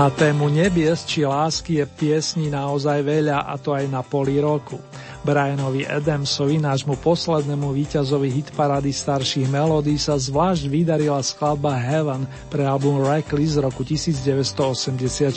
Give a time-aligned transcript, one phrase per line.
[0.00, 4.80] Na tému nebies či lásky je piesní naozaj veľa a to aj na poli roku.
[5.28, 13.04] Brianovi Adamsovi, nášmu poslednému víťazovi hitparády starších melódií sa zvlášť vydarila skladba Heaven pre album
[13.04, 15.36] Reckless z roku 1984.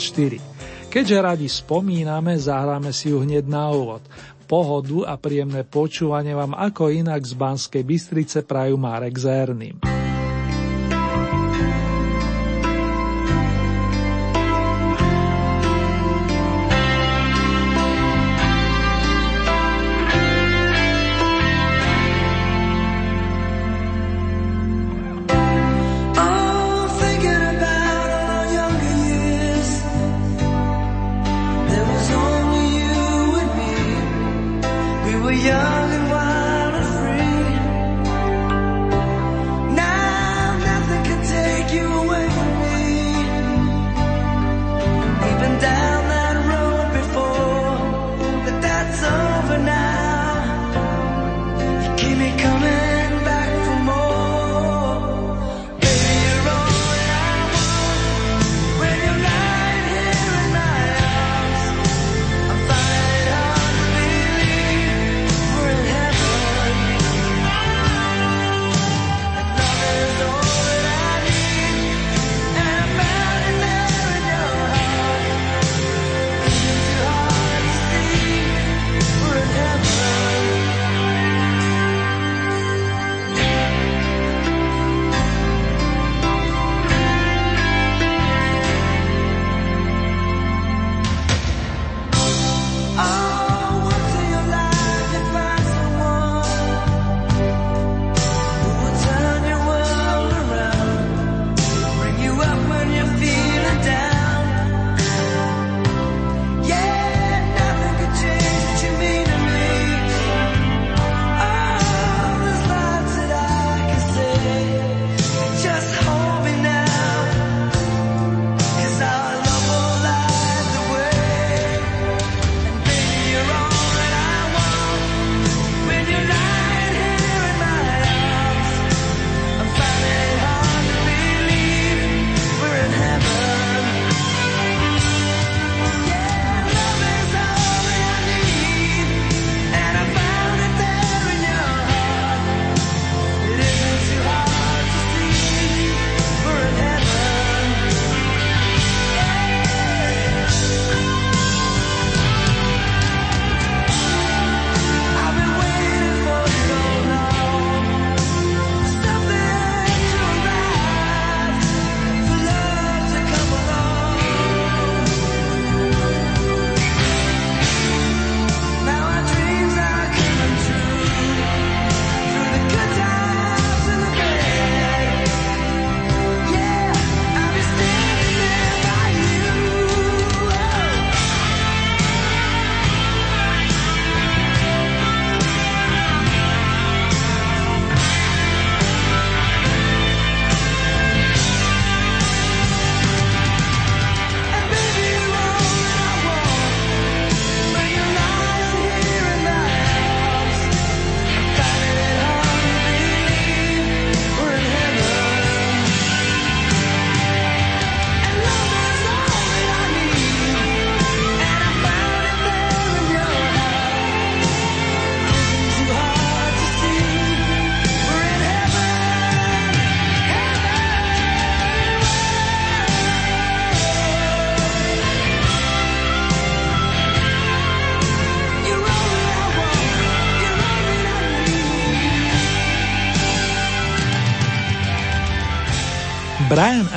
[0.88, 4.00] Keďže radi spomíname, zahráme si ju hneď na úvod.
[4.48, 9.93] Pohodu a príjemné počúvanie vám ako inak z Banskej Bystrice prajú Marek Zerným.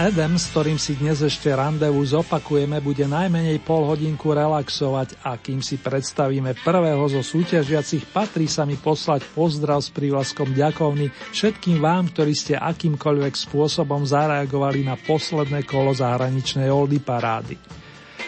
[0.07, 5.59] Adams, s ktorým si dnes ešte randevu zopakujeme, bude najmenej pol hodinku relaxovať a kým
[5.59, 12.07] si predstavíme prvého zo súťažiacich, patrí sa mi poslať pozdrav s prívlaskom ďakovný všetkým vám,
[12.15, 17.59] ktorí ste akýmkoľvek spôsobom zareagovali na posledné kolo zahraničnej oldy parády.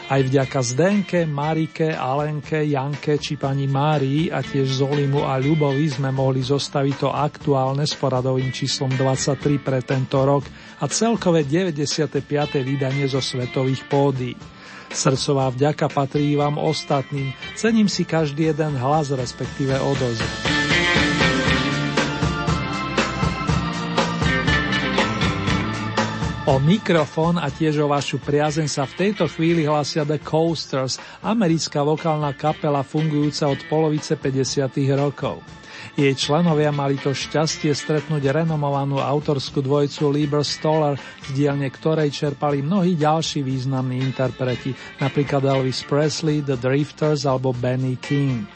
[0.09, 6.09] Aj vďaka Zdenke, Marike, Alenke, Janke či pani Márii a tiež Zolimu a Ľubovi sme
[6.09, 10.49] mohli zostaviť to aktuálne s poradovým číslom 23 pre tento rok
[10.81, 12.25] a celkové 95.
[12.65, 14.33] vydanie zo svetových pódy.
[14.89, 20.58] Srdcová vďaka patrí vám ostatným, cením si každý jeden hlas, respektíve odozv.
[26.49, 31.85] O mikrofón a tiež o vašu priazeň sa v tejto chvíli hlasia The Coasters, americká
[31.85, 34.65] vokálna kapela fungujúca od polovice 50.
[34.97, 35.45] rokov.
[35.93, 40.97] Jej členovia mali to šťastie stretnúť renomovanú autorskú dvojicu Lieber Stoller,
[41.29, 47.93] z dielne ktorej čerpali mnohí ďalší významní interpreti, napríklad Elvis Presley, The Drifters alebo Benny
[48.01, 48.49] King.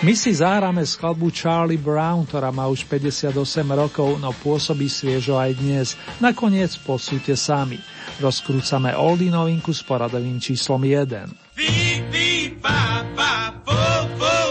[0.00, 3.36] My si zahráme skladbu Charlie Brown, ktorá má už 58
[3.68, 5.92] rokov, no pôsobí sviežo aj dnes.
[6.16, 7.76] Nakoniec posúďte sami.
[8.16, 11.28] Rozkrúcame oldie novinku s poradovým číslom 1.
[11.52, 14.49] Beep, beep, five, five, four, four,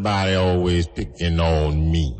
[0.00, 2.16] everybody always picking on me?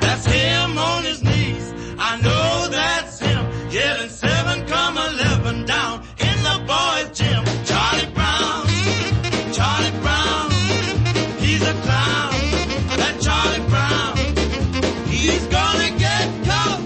[0.00, 1.74] That's him on his knees.
[1.98, 3.70] I know that's him.
[3.72, 7.42] Yelling seven come eleven down in the boys' gym.
[7.64, 8.66] Charlie Brown,
[9.52, 10.50] Charlie Brown,
[11.40, 12.30] he's a clown.
[13.00, 14.16] That Charlie Brown,
[15.08, 16.82] he's gonna get caught.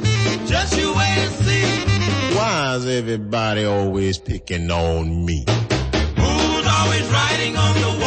[0.47, 2.37] Just you wait and see.
[2.39, 5.45] Why is everybody always picking on me?
[6.17, 7.99] Who's always writing on the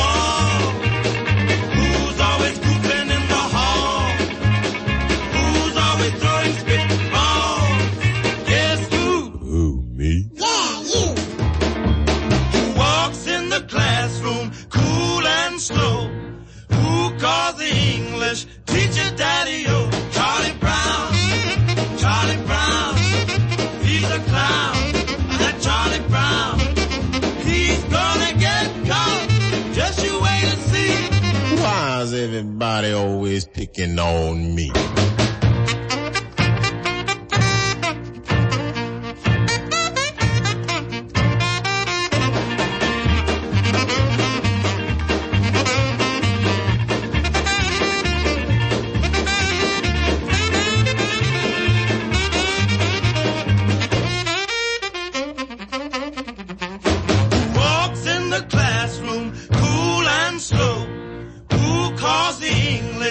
[32.21, 34.71] everybody always picking on me?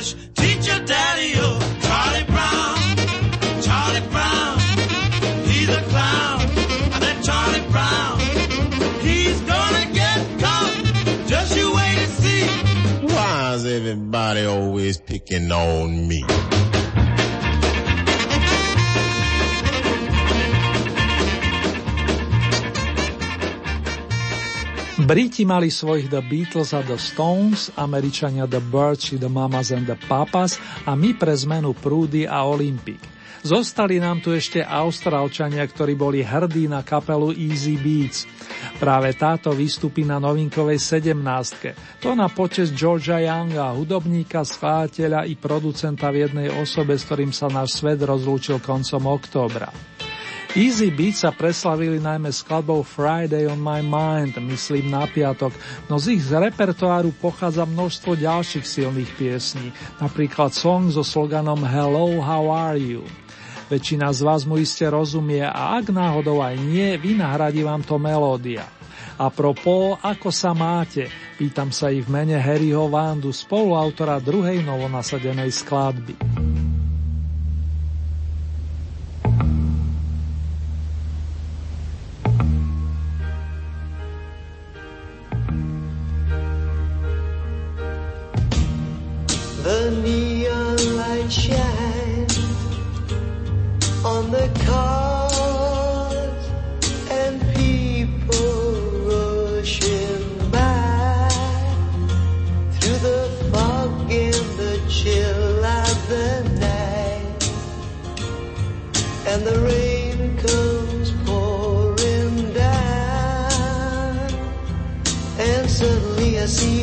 [0.00, 4.58] English, teach daddy, oh, Charlie Brown, Charlie Brown,
[5.44, 8.18] he's a clown, and then Charlie Brown,
[9.00, 12.46] he's gonna get caught, just you wait and see.
[13.14, 16.24] Why is everybody always picking on me?
[25.10, 29.90] Briti mali svojich The Beatles a The Stones, Američania The Birds či The Mamas and
[29.90, 30.54] the Papas
[30.86, 33.02] a my pre zmenu Prúdy a Olympic.
[33.42, 38.22] Zostali nám tu ešte Austrálčania, ktorí boli hrdí na kapelu Easy Beats.
[38.78, 42.06] Práve táto vystupí na novinkovej 17.
[42.06, 47.50] To na počes Georgia Younga, hudobníka, schváteľa i producenta v jednej osobe, s ktorým sa
[47.50, 49.89] náš svet rozlúčil koncom októbra.
[50.58, 55.54] Easy Beat sa preslavili najmä skladbou Friday on my mind, myslím na piatok,
[55.86, 59.70] no z ich repertoáru pochádza množstvo ďalších silných piesní,
[60.02, 63.06] napríklad song so sloganom Hello, how are you?
[63.70, 68.66] Väčšina z vás mu iste rozumie a ak náhodou aj nie, vynahradí vám to melódia.
[69.22, 71.06] A propos, ako sa máte?
[71.38, 76.18] Pýtam sa ich v mene Harryho Vandu, spoluautora druhej novonasadenej skladby.
[89.70, 92.36] The neon light shines
[94.04, 95.09] on the cars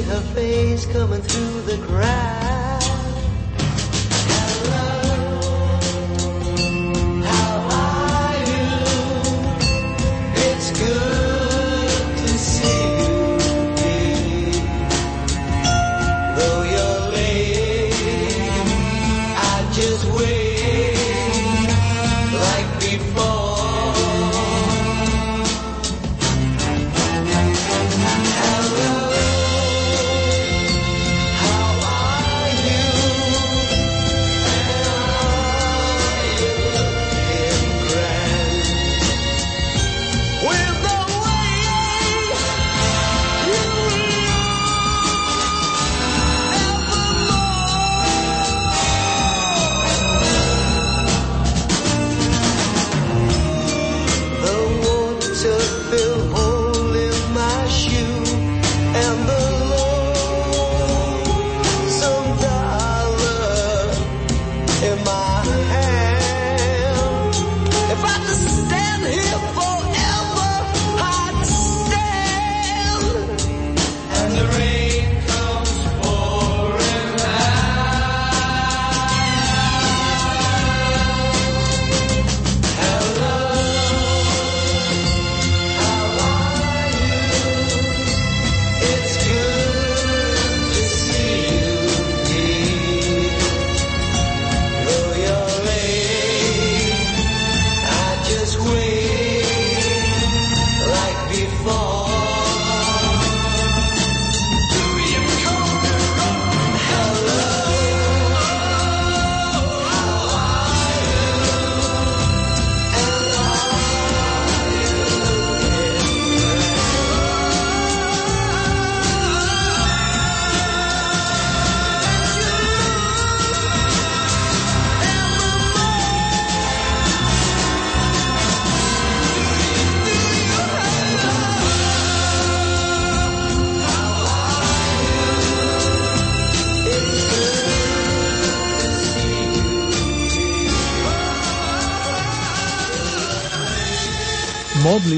[0.07, 2.96] her face coming through the crowd.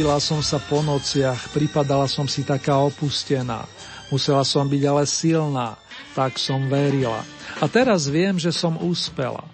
[0.10, 3.70] Modlila som sa po nociach, pripadala som si taká opustená.
[4.10, 5.78] Musela som byť ale silná,
[6.18, 7.22] tak som verila.
[7.62, 9.46] A teraz viem, že som úspela.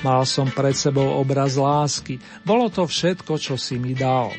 [0.00, 2.16] Mal som pred sebou obraz lásky.
[2.40, 4.32] Bolo to všetko, čo si mi dal.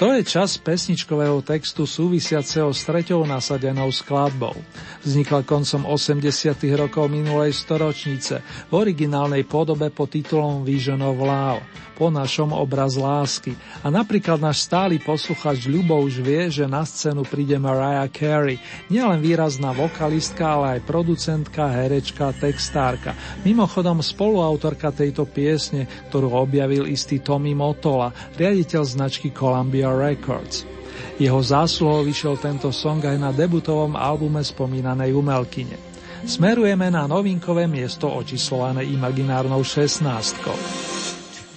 [0.00, 4.56] To je čas pesničkového textu súvisiaceho s treťou nasadenou skladbou.
[5.00, 6.60] Vznikla koncom 80.
[6.76, 11.64] rokov minulej storočnice v originálnej podobe pod titulom Vision of Love,
[11.96, 13.56] po našom obraz lásky.
[13.80, 18.60] A napríklad náš stály posluchač Ľubo už vie, že na scénu príde Mariah Carey,
[18.92, 23.16] nielen výrazná vokalistka, ale aj producentka, herečka, textárka.
[23.40, 30.79] Mimochodom spoluautorka tejto piesne, ktorú objavil istý Tommy Motola, riaditeľ značky Columbia Records.
[31.20, 35.76] Jeho zásluhou vyšiel tento song aj na debutovom albume spomínanej umelkyne.
[36.24, 40.00] Smerujeme na novinkové miesto očíslované imaginárnou 16.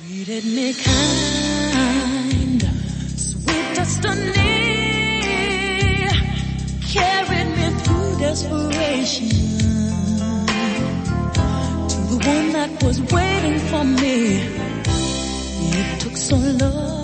[0.03, 2.59] Treated me kind,
[3.15, 4.51] sweet destiny
[6.93, 9.31] carried me through desperation
[11.87, 14.43] to the one that was waiting for me.
[15.75, 17.02] It took so long,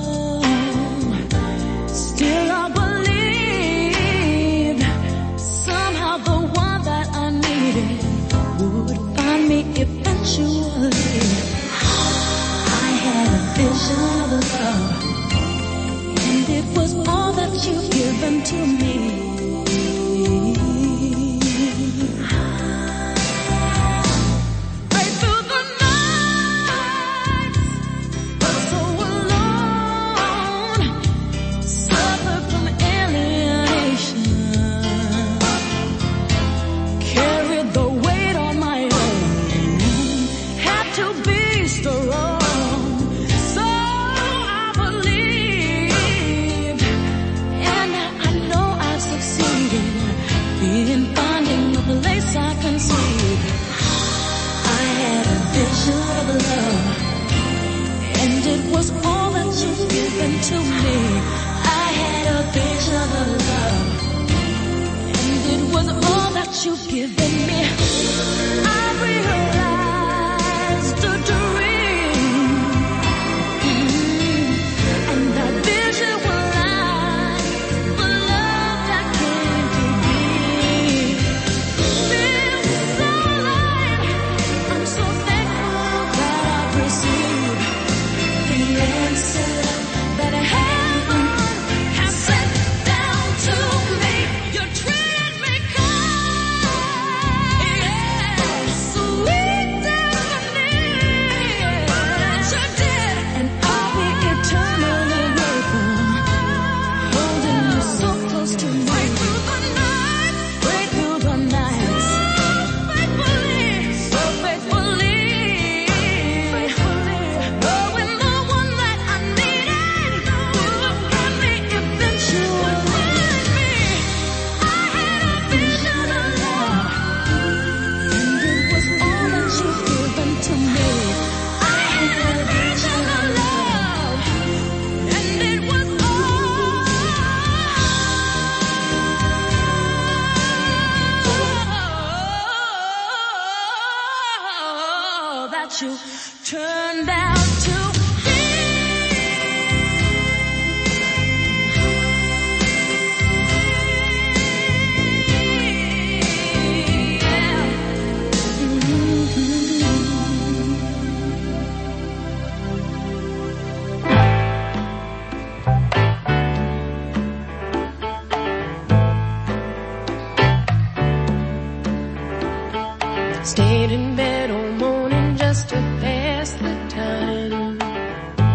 [173.44, 177.78] Stayed in bed all morning just to pass the time.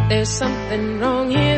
[0.09, 1.54] There's something wrong here,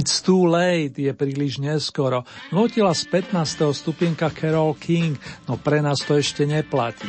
[0.00, 2.24] It's too late, je príliš neskoro.
[2.56, 3.04] Notila z
[3.36, 3.68] 15.
[3.76, 7.04] stupienka Carol King, no pre nás to ešte neplatí.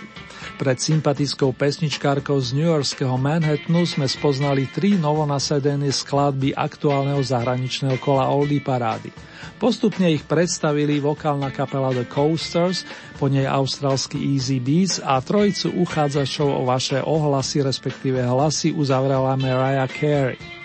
[0.60, 8.28] Pred sympatickou pesničkárkou z New Yorkského Manhattanu sme spoznali tri novonasadené skladby aktuálneho zahraničného kola
[8.28, 9.08] Oldie parády.
[9.56, 12.84] Postupne ich predstavili vokálna kapela The Coasters,
[13.16, 19.88] po nej australský Easy Beats a trojicu uchádzačov o vaše ohlasy, respektíve hlasy uzavrela Mariah
[19.88, 20.61] Carey.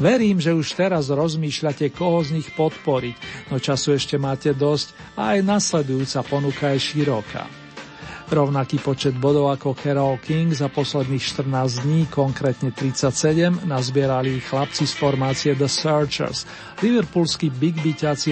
[0.00, 5.36] Verím, že už teraz rozmýšľate, koho z nich podporiť, no času ešte máte dosť a
[5.36, 7.44] aj nasledujúca ponuka je široká.
[8.32, 14.94] Rovnaký počet bodov ako Carol King za posledných 14 dní, konkrétne 37, nazbierali chlapci z
[14.96, 16.48] formácie The Searchers,
[16.80, 17.76] liverpoolskí big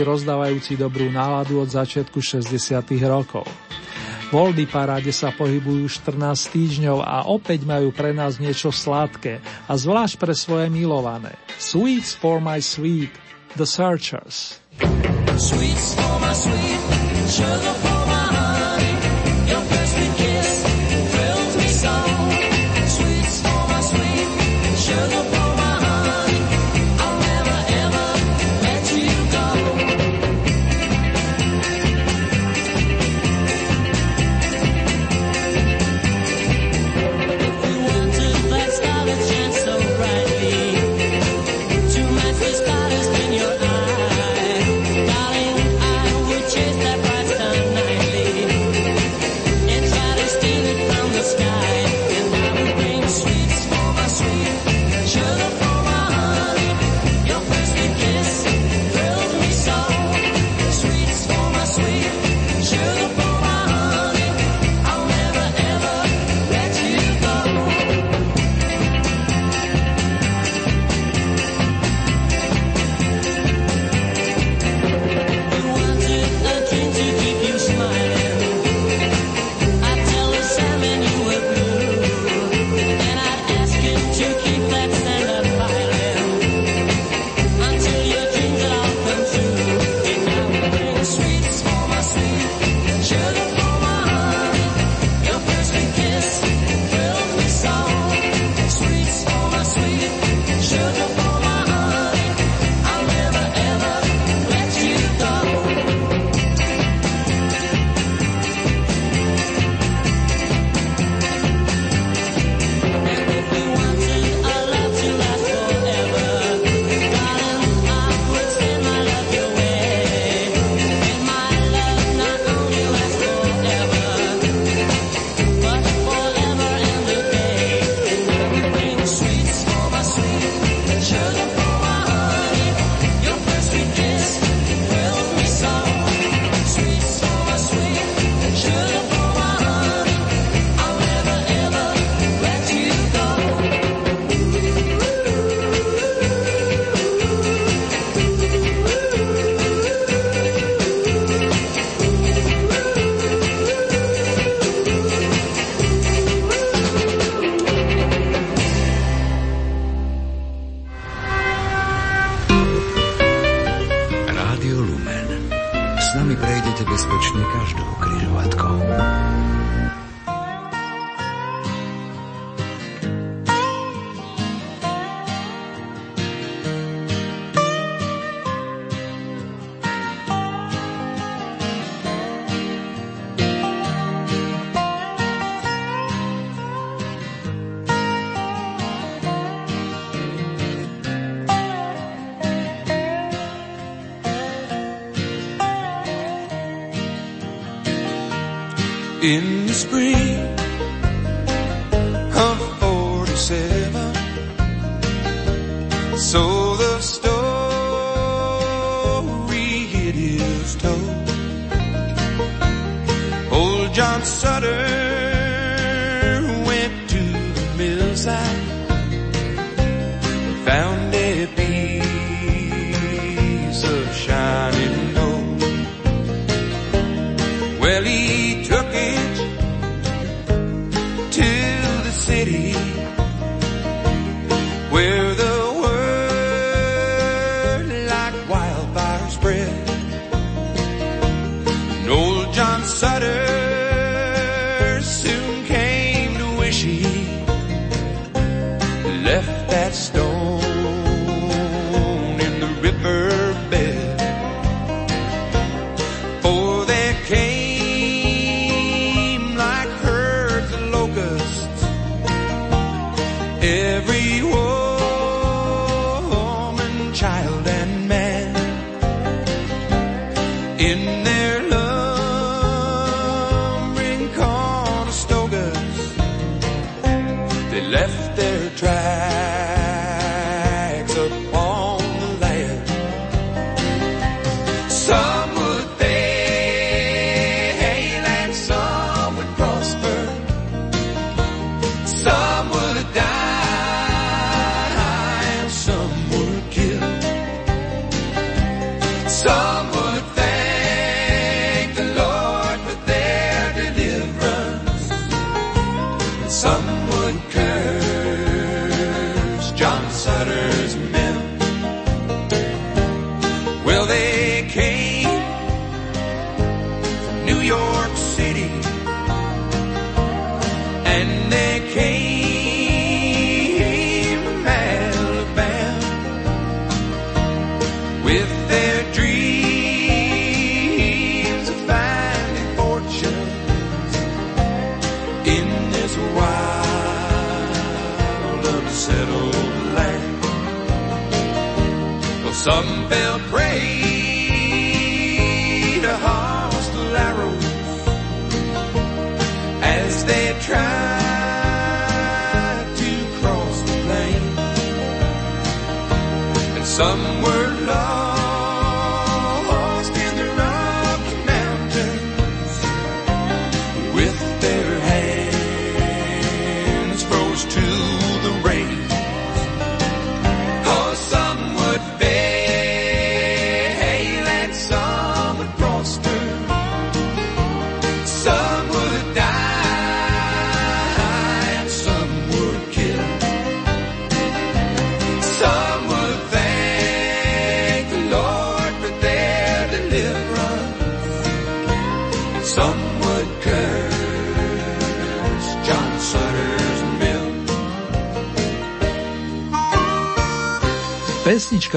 [0.00, 2.56] rozdávajúci dobrú náladu od začiatku 60
[3.04, 3.44] rokov.
[4.30, 10.22] Voldy paráde sa pohybujú 14 týždňov a opäť majú pre nás niečo sladké a zvlášť
[10.22, 11.34] pre svoje milované.
[11.58, 13.10] Sweets for my sweet,
[13.58, 14.62] The Searchers.
[15.34, 16.80] Sweets for my sweet,
[17.26, 17.99] sugar for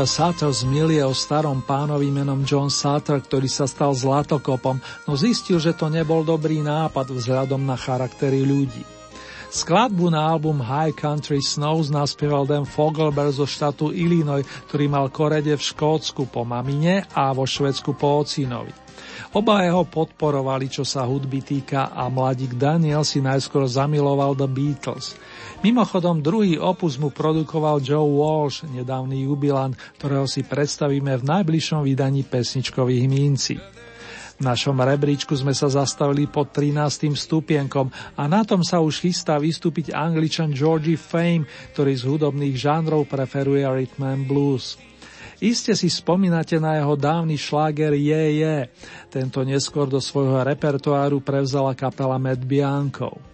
[0.01, 5.61] Sutter's Mill je o starom pánovi menom John Sutter, ktorý sa stal zlatokopom, no zistil,
[5.61, 8.81] že to nebol dobrý nápad vzhľadom na charaktery ľudí.
[9.53, 15.53] Skladbu na album High Country Snows naspieval Dan Fogelberg zo štátu Illinois, ktorý mal korede
[15.53, 18.73] v Škótsku po mamine a vo Švedsku po ocinovi.
[19.37, 25.13] Oba ho podporovali, čo sa hudby týka a mladík Daniel si najskôr zamiloval The Beatles.
[25.63, 32.27] Mimochodom, druhý opus mu produkoval Joe Walsh, nedávny jubilant, ktorého si predstavíme v najbližšom vydaní
[32.27, 33.55] pesničkových minci.
[34.35, 37.15] V našom rebríčku sme sa zastavili pod 13.
[37.15, 37.87] stupienkom
[38.19, 43.63] a na tom sa už chystá vystúpiť angličan Georgie Fame, ktorý z hudobných žánrov preferuje
[43.63, 44.75] rhythm and blues.
[45.39, 48.57] Iste si spomínate na jeho dávny šláger Je, je.
[49.07, 53.32] Tento neskôr do svojho repertoáru prevzala kapela Mad Biankov.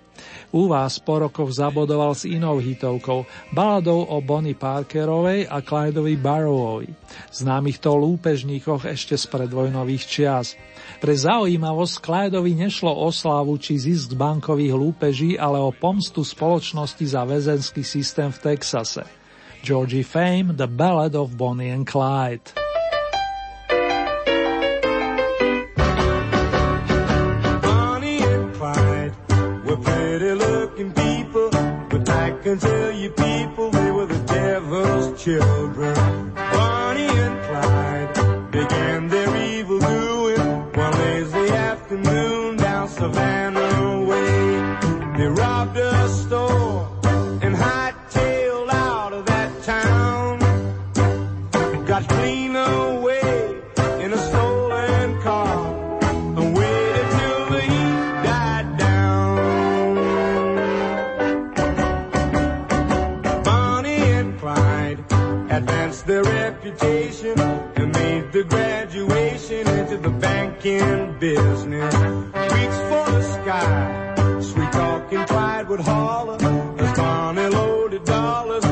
[0.50, 6.90] U vás po rokoch zabodoval s inou hitovkou, baladou o Bonnie Parkerovej a Clydeovi Barrowovi,
[7.30, 10.58] známych to lúpežníkoch ešte z predvojnových čias.
[10.98, 17.06] Pre zaujímavosť Clydeovi nešlo o slávu či zisk z bankových lúpeží, ale o pomstu spoločnosti
[17.06, 19.06] za väzenský systém v Texase.
[19.62, 22.69] Georgie Fame, The Ballad of Bonnie and Clyde.
[35.30, 35.69] killed
[68.32, 71.96] the graduation into the banking business.
[71.96, 78.66] Reached for the sky, sweet talking Clyde would holler as Bonnie loaded dollars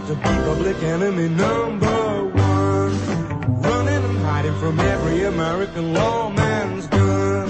[0.00, 2.94] got to be public enemy number one.
[3.62, 7.46] Running and hiding from every American lawman's gun.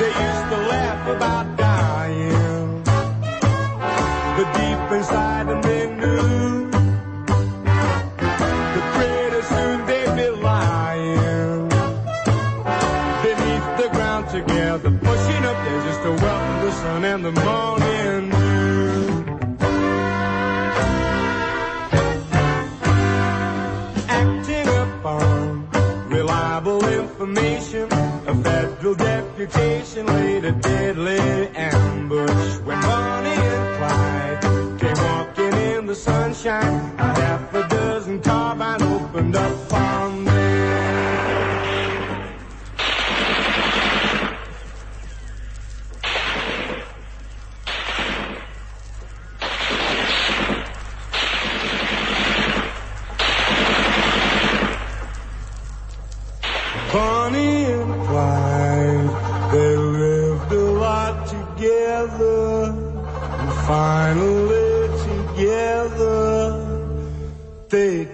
[0.00, 2.82] They used to laugh about dying.
[4.36, 6.70] But deep inside them they knew
[8.74, 11.68] that pretty soon they'd be lying.
[13.24, 17.87] Beneath the ground together, pushing up there just to welcome the sun and the morning
[29.38, 36.92] reputation laid a deadly ambush when Bonnie and Clyde came walking in the sunshine.
[36.98, 37.77] I half a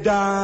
[0.05, 0.44] die.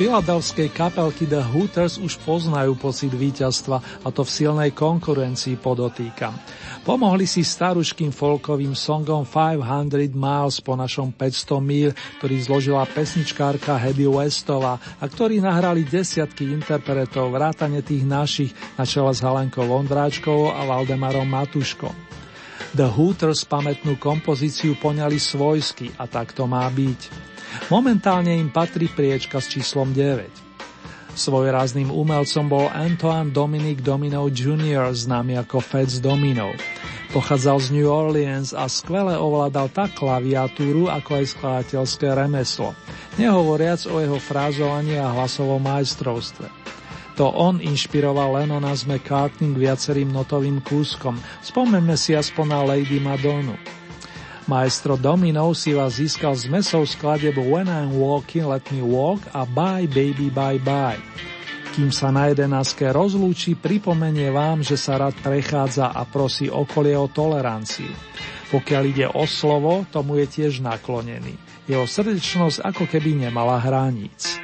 [0.00, 6.32] Filadelfskej kapelky The Hooters už poznajú pocit víťazstva a to v silnej konkurencii podotýkam.
[6.88, 14.08] Pomohli si staruškým folkovým songom 500 Miles po našom 500 míl, ktorý zložila pesničkárka Hedy
[14.08, 20.64] Westová a ktorý nahrali desiatky interpretov vrátane tých našich na čele s Halenkou Vondráčkovou a
[20.64, 21.92] Valdemarom Matuškom.
[22.72, 27.29] The Hooters pamätnú kompozíciu poňali svojsky a tak to má byť.
[27.70, 30.50] Momentálne im patrí priečka s číslom 9.
[31.14, 36.54] Svojrázným umelcom bol Antoine Dominic Domino Jr., známy ako Fats Domino.
[37.10, 42.70] Pochádzal z New Orleans a skvele ovládal tak klaviatúru, ako aj skladateľské remeslo,
[43.18, 46.46] nehovoriac o jeho frázovaní a hlasovom majstrovstve.
[47.18, 51.18] To on inšpiroval Lennona z McCartney k viacerým notovým kúskom.
[51.42, 53.58] Spomeňme si aspoň na Lady Madonu.
[54.50, 59.46] Maestro Dominov si vás získal z mesov skladeb When I'm Walking, Let Me Walk a
[59.46, 60.98] Bye Baby Bye Bye.
[61.70, 67.06] Kým sa na jedenáctke rozlúči, pripomenie vám, že sa rád prechádza a prosí okolie o
[67.06, 67.94] toleranciu.
[68.50, 71.38] Pokiaľ ide o slovo, tomu je tiež naklonený.
[71.70, 74.34] Jeho srdečnosť ako keby nemala hraníc.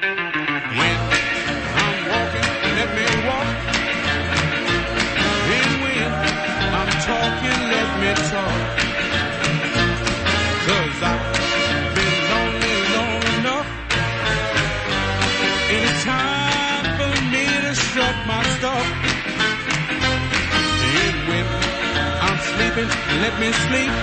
[23.27, 23.93] Let me sleep.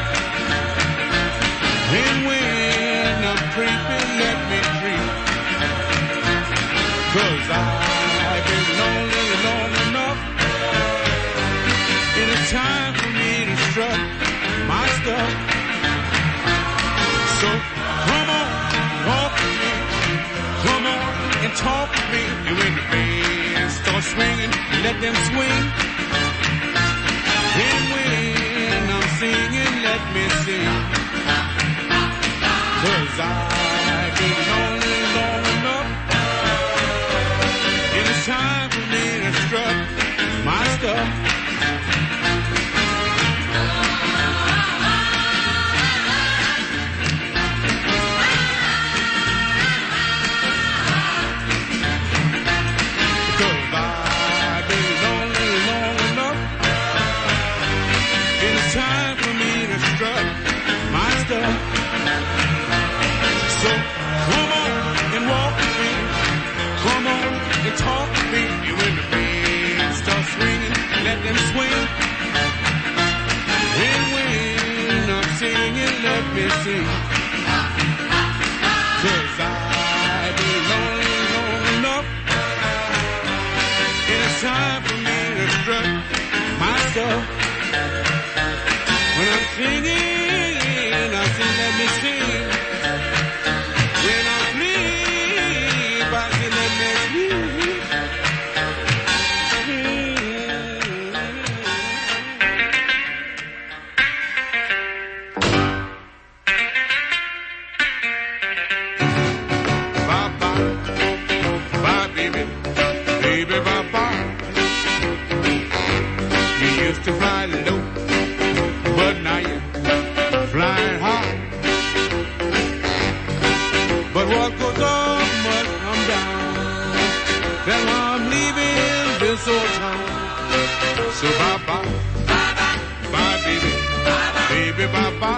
[1.97, 5.09] And when I'm creeping, let me creep.
[7.15, 10.21] Cause I've been lonely long enough.
[12.21, 14.01] It is time for me to strut
[14.69, 15.31] my stuff.
[17.41, 17.49] So
[18.09, 18.49] come on,
[19.09, 19.73] walk with me.
[20.67, 21.03] Come on
[21.45, 22.25] and talk with me.
[22.49, 24.53] And when the band starts swinging,
[24.85, 25.84] let them swing.
[33.17, 34.64] I keep know.
[76.37, 77.14] everything.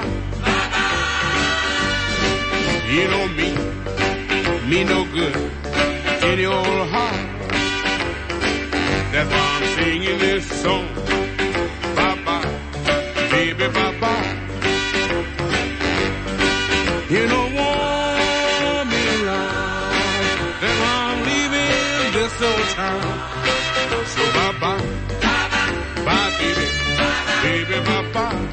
[0.03, 0.27] bye.
[2.95, 3.51] You know me,
[4.71, 5.35] me no good
[6.31, 7.21] in your old heart.
[9.13, 10.87] That's why I'm singing this song.
[11.97, 12.51] Bye bye,
[13.31, 14.33] baby, bye bye.
[17.09, 20.57] You don't want me right.
[20.61, 23.03] That's why I'm leaving this old town.
[24.15, 24.83] So bye bye,
[25.23, 26.67] bye bye, bye baby,
[26.99, 27.43] bye-bye.
[27.43, 28.46] baby, bye bye.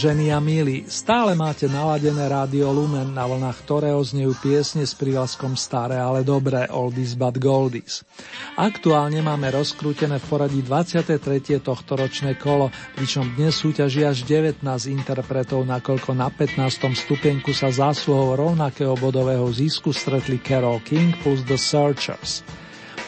[0.00, 5.60] Vážení a milí, stále máte naladené rádio Lumen, na vlnách ktorého znejú piesne s prívlaskom
[5.60, 8.00] staré, ale dobré, oldies but goldies.
[8.56, 11.20] Aktuálne máme rozkrútené v poradí 23.
[11.60, 16.96] tohtoročné kolo, pričom dnes súťaží až 19 interpretov, nakoľko na 15.
[16.96, 22.40] stupienku sa zásluhou rovnakého bodového zisku stretli Carol King plus The Searchers.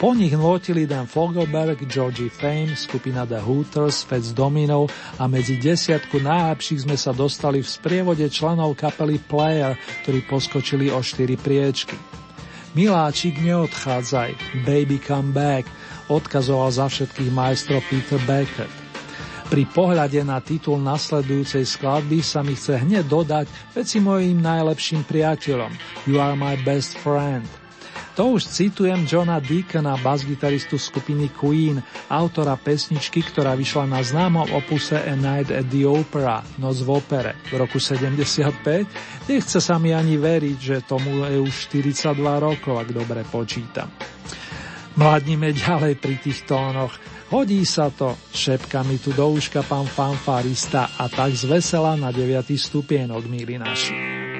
[0.03, 6.19] Po nich nôtili Dan Fogelberg, Georgie Fame, skupina The Hooters, Fats Domino a medzi desiatku
[6.19, 11.95] najlepších sme sa dostali v sprievode členov kapely Player, ktorí poskočili o 4 priečky.
[12.75, 15.71] Miláčik, neodchádzaj, Baby Come Back,
[16.11, 18.75] odkazoval za všetkých majstro Peter Beckett.
[19.47, 25.71] Pri pohľade na titul nasledujúcej skladby sa mi chce hneď dodať veci mojim najlepším priateľom
[26.11, 27.62] You are my best friend.
[28.13, 31.81] To už citujem Johna Deacona, basgitaristu skupiny Queen,
[32.13, 37.33] autora pesničky, ktorá vyšla na známom opuse A Night at the Opera, Noc v opere,
[37.49, 38.85] v roku 75.
[39.25, 43.89] Nechce sa mi ani veriť, že tomu je už 42 rokov, ak dobre počítam.
[44.93, 46.93] Mladníme ďalej pri tých tónoch.
[47.33, 52.45] Hodí sa to, šepka mi tu do uška pán fanfarista a tak zvesela na 9.
[52.45, 54.32] stupienok, milí naši.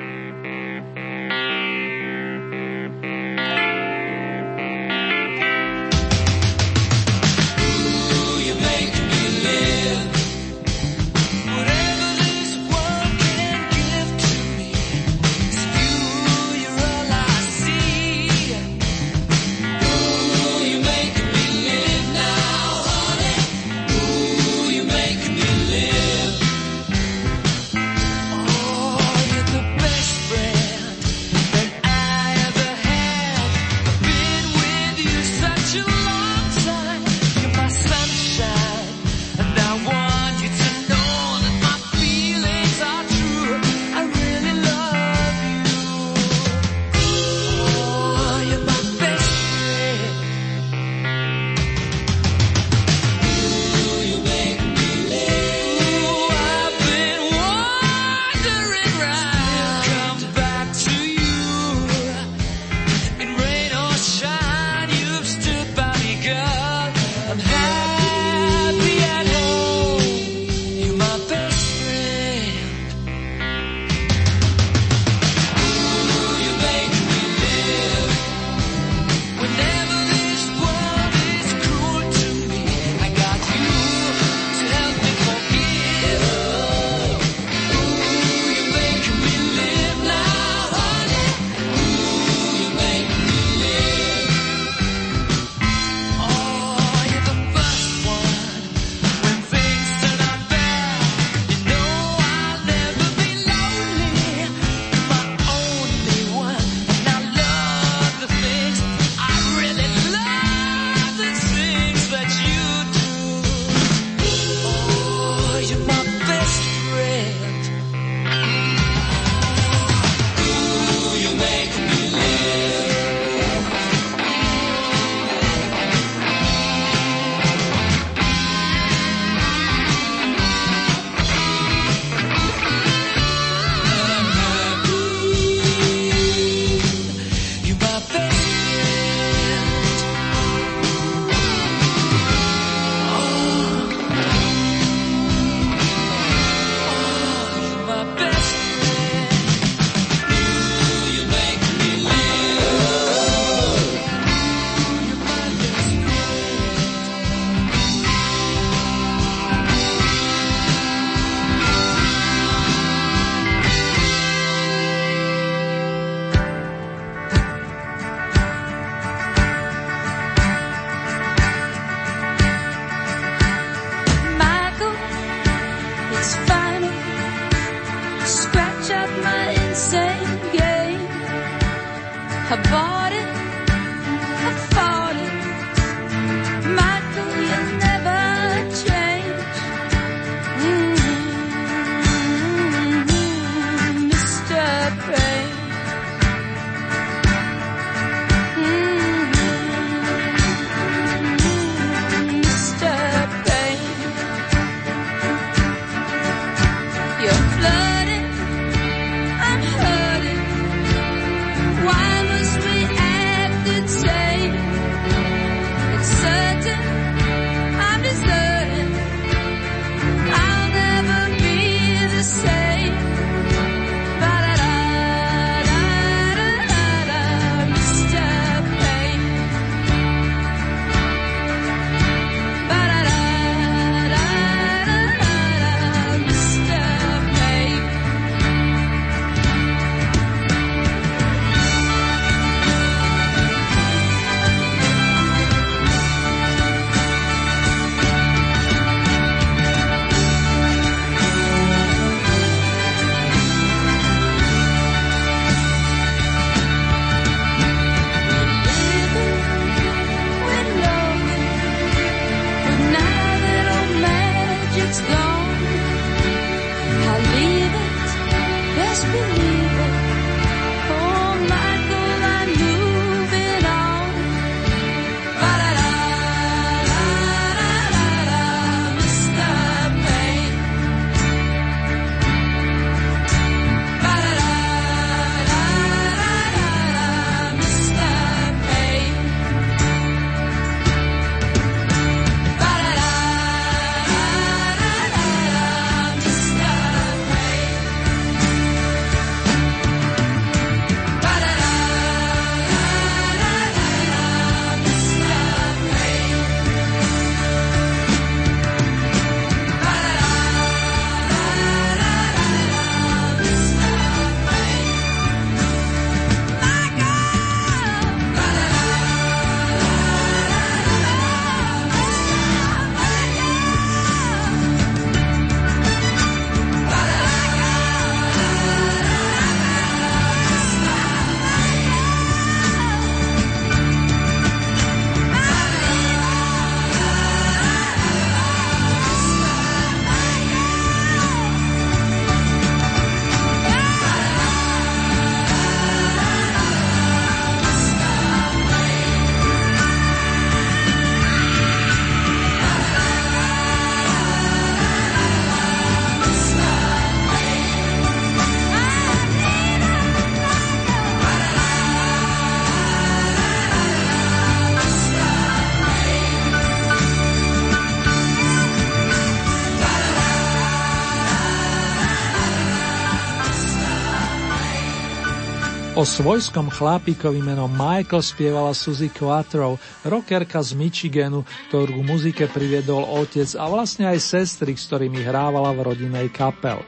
[376.04, 383.48] O svojskom chlapíkovi menom Michael spievala Suzy Quattro, rockerka z Michiganu, ktorú muzike priviedol otec
[383.56, 386.84] a vlastne aj sestry, s ktorými hrávala v rodinej kapel.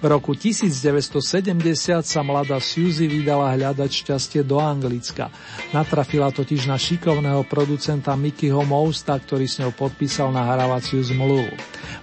[0.00, 1.20] V roku 1970
[2.08, 5.28] sa mladá Suzy vydala hľadať šťastie do Anglicka.
[5.76, 11.52] Natrafila totiž na šikovného producenta Mickeyho Mousta, ktorý s ňou podpísal nahrávaciu zmluvu.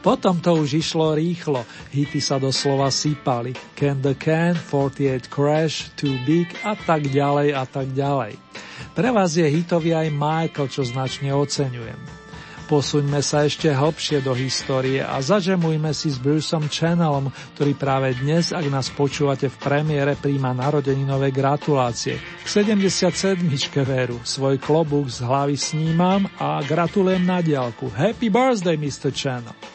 [0.06, 3.58] Potom to už išlo rýchlo, hity sa doslova sypali.
[3.74, 8.38] Can the Can, 48 Crash, Too Big a tak ďalej a tak ďalej.
[8.94, 11.98] Pre vás je hitový aj Michael, čo značne oceňujem.
[12.66, 18.54] Posuňme sa ešte hlbšie do histórie a zažemujme si s Bruceom Channelom, ktorý práve dnes,
[18.54, 22.18] ak nás počúvate v premiére, príjma narodeninové gratulácie.
[22.42, 23.42] K 77.
[23.86, 27.90] veru, svoj klobúk z hlavy snímam a gratulujem na diálku.
[27.90, 29.10] Happy birthday, Mr.
[29.10, 29.75] Channel!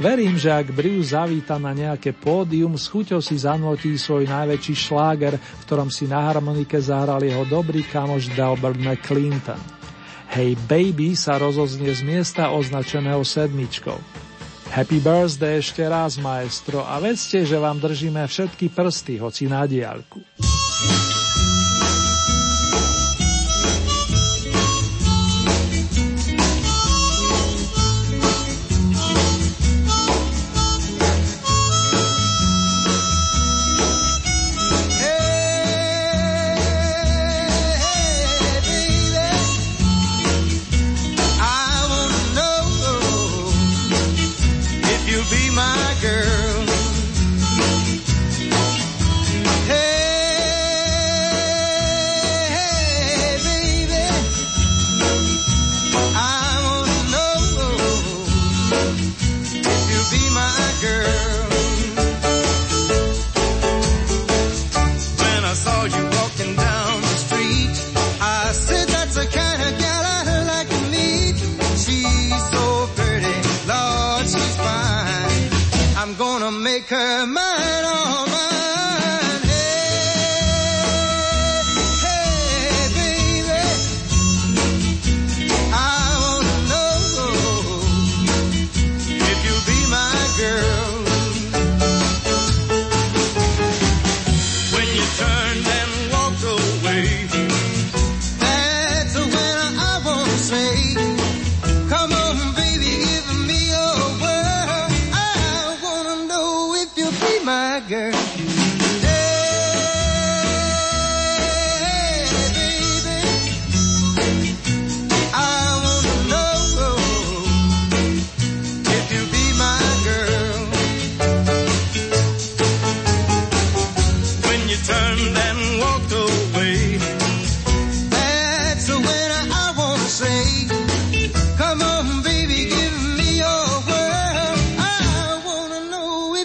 [0.00, 5.36] Verím, že ak Bruce zavíta na nejaké pódium, s chuťou si zanotí svoj najväčší šláger,
[5.36, 9.60] v ktorom si na harmonike zahral jeho dobrý kamoš Delbert McClinton.
[10.32, 14.00] Hey Baby sa rozoznie z miesta označeného sedmičkou.
[14.72, 20.22] Happy birthday ešte raz, maestro, a vedzte, že vám držíme všetky prsty, hoci na diaľku.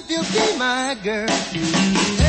[0.07, 2.15] Just don't argue anymore.
[2.17, 2.24] Just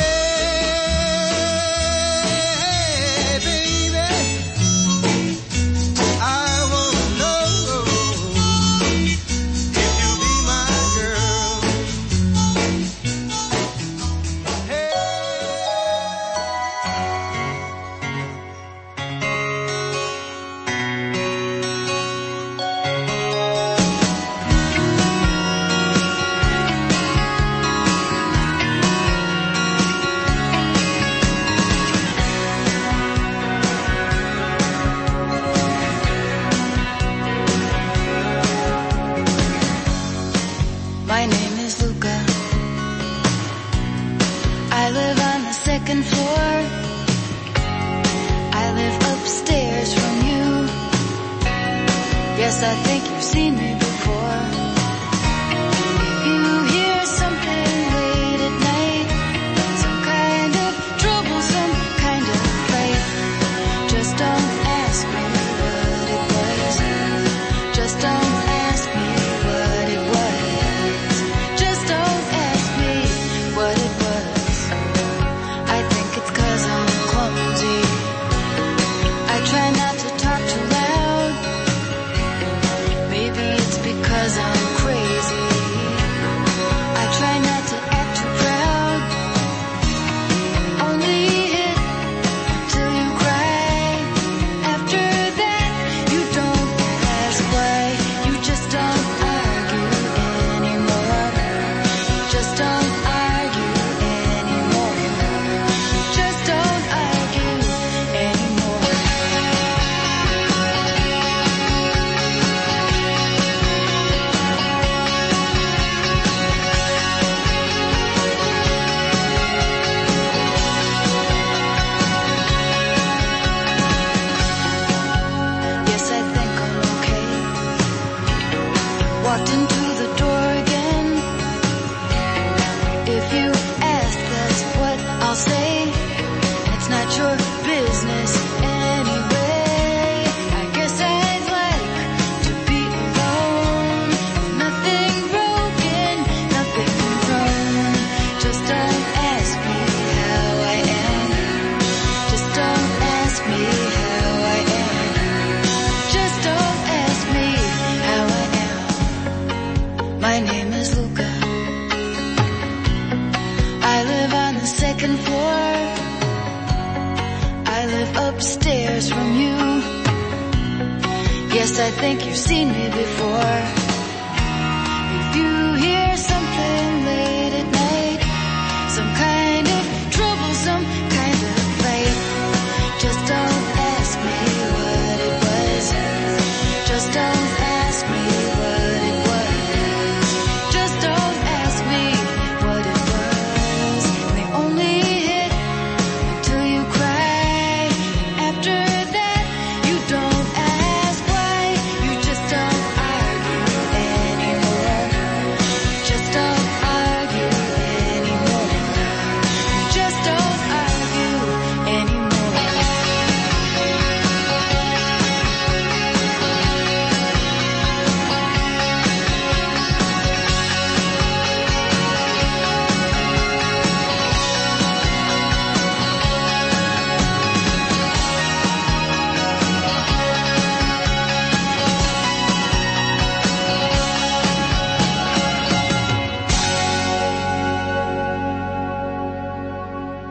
[171.79, 173.86] I think you've seen me before.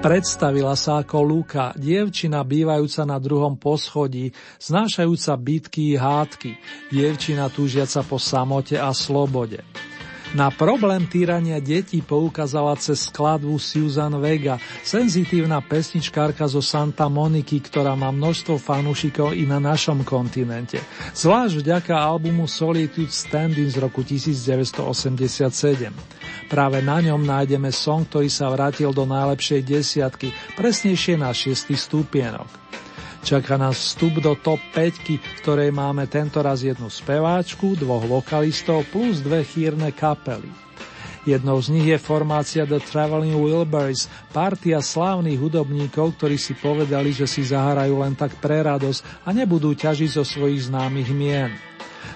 [0.06, 4.30] Predstavila sa ako Luka, dievčina bývajúca na druhom poschodí,
[4.62, 6.52] znášajúca bitky i hádky,
[6.94, 9.66] dievčina túžiaca po samote a slobode.
[10.36, 17.96] Na problém týrania detí poukázala cez skladbu Susan Vega, senzitívna pesničkárka zo Santa Moniky, ktorá
[17.96, 20.84] má množstvo fanúšikov i na našom kontinente.
[21.16, 25.96] Zvlášť vďaka albumu Solitude Standing z roku 1987.
[26.52, 32.52] Práve na ňom nájdeme song, ktorý sa vrátil do najlepšej desiatky, presnejšie na šiestý stupienok.
[33.26, 39.18] Čaká nás vstup do top 5, v ktorej máme tentoraz jednu speváčku, dvoch vokalistov plus
[39.18, 40.46] dve chýrne kapely.
[41.26, 47.26] Jednou z nich je formácia The Traveling Wilburys, partia slávnych hudobníkov, ktorí si povedali, že
[47.26, 51.50] si zahrajú len tak pre radosť a nebudú ťažiť zo svojich známych mien.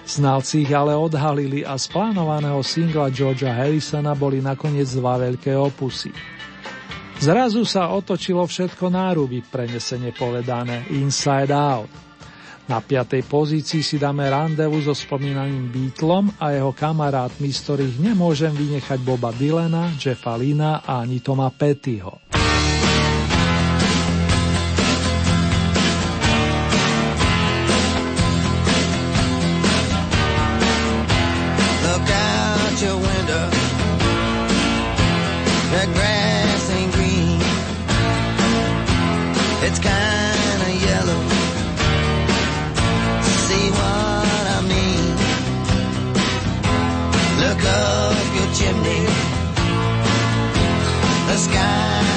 [0.06, 6.14] Znalci ich ale odhalili a z plánovaného singla Georgia Harrisona boli nakoniec dva veľké opusy.
[7.20, 11.92] Zrazu sa otočilo všetko náruby, prenesene povedané Inside Out.
[12.64, 18.56] Na piatej pozícii si dáme randevu so spomínaným Beatlom a jeho kamarátmi, z ktorých nemôžem
[18.56, 22.39] vynechať Boba Dylana, Jeffa Lina a ani Toma Pettyho.
[51.50, 52.09] Sky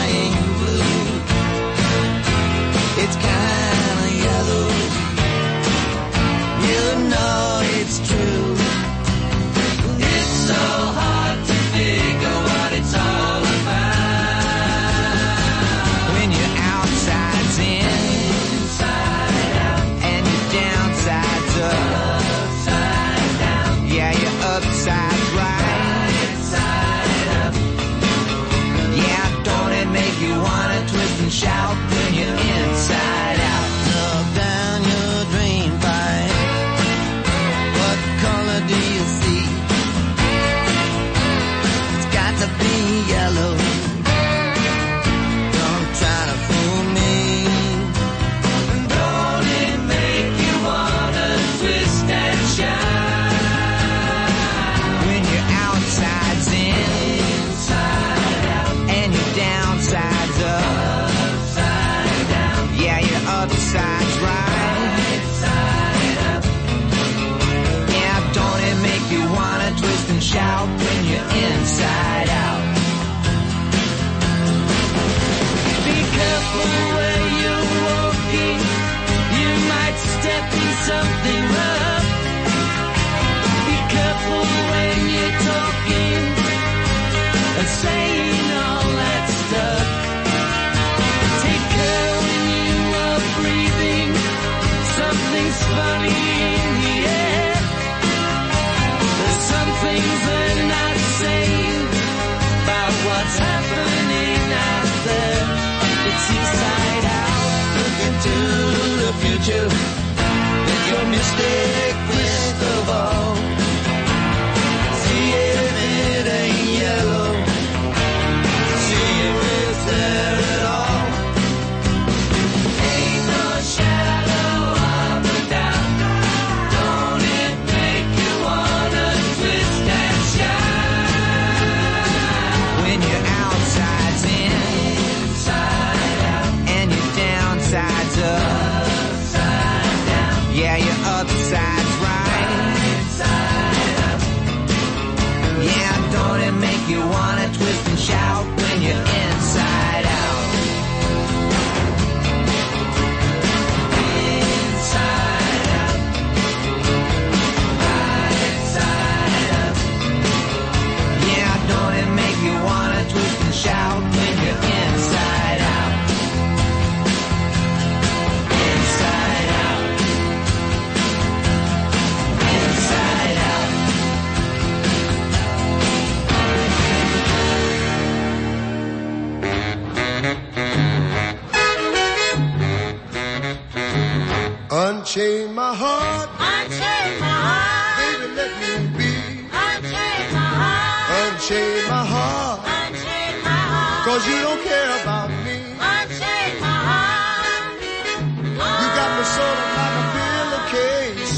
[194.13, 195.57] cause you don't care about me.
[195.73, 197.81] Unchain my heart.
[197.81, 201.37] You got me sort of like a pillowcase,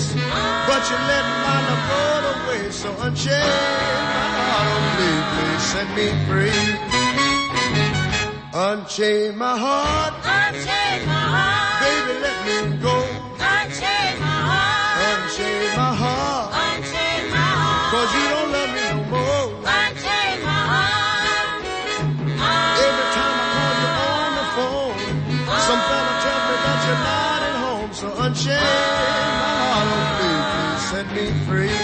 [0.67, 2.63] but you let mine float away.
[2.82, 3.39] So unchain
[4.15, 6.63] my heart, oh please, please set me free.
[8.67, 11.80] Unchain my heart, Unchain my heart.
[11.84, 12.95] baby, let me go.
[28.45, 28.61] Unchain
[29.41, 31.79] my heart, please, set me free.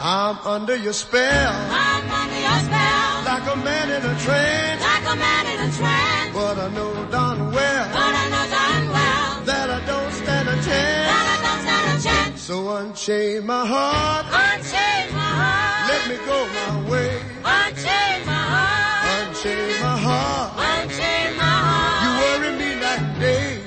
[0.00, 3.12] I'm under your spell, I'm under your spell.
[3.28, 4.80] like a man in a trance.
[4.80, 6.32] Like a man in a trance.
[6.34, 10.54] But I know darn well But I know darn well that I don't stand a
[10.54, 11.08] chance.
[11.12, 12.40] that I don't stand a chance.
[12.42, 15.82] So unchain my heart, Unchain my heart.
[15.90, 17.12] let me go my way.
[17.44, 19.28] Unchain my heart.
[19.28, 22.00] Unchain my heart, Unchain my heart.
[22.02, 23.61] you worry me like days.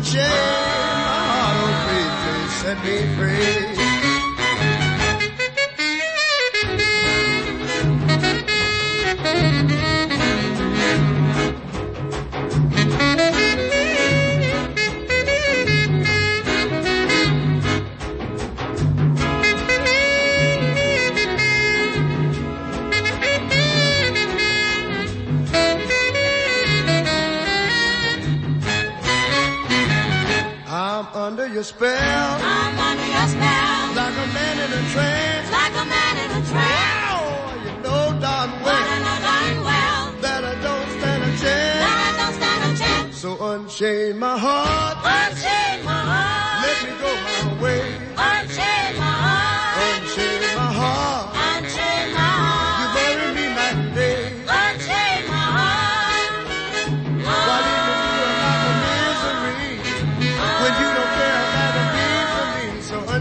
[0.00, 3.67] So unchain my heart, oh please, please set me free.
[31.58, 33.94] Your spell, I'm under your spell.
[33.98, 35.50] like a man in a trance.
[35.50, 37.10] Like a man in a trance.
[37.10, 41.82] Oh, you know darn But I know darn well that I don't stand a chance.
[41.82, 43.18] that I don't stand a chance.
[43.18, 44.77] So unchain my heart,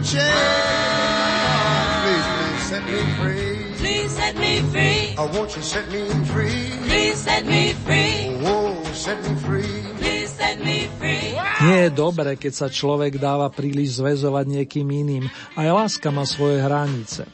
[0.01, 3.57] my heart, please, please set me free.
[3.77, 5.15] Please set me free.
[5.17, 6.69] I want you set me free.
[6.85, 8.37] Please set me free.
[8.45, 9.81] Oh, set me free.
[9.97, 11.33] Please set me free.
[11.57, 15.25] Nie je dobré, keď sa človek dáva príliš zväzovať niekým iným.
[15.57, 17.25] Aj láska má svoje hranice.